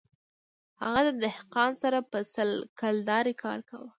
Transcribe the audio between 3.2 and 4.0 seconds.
کار کاوه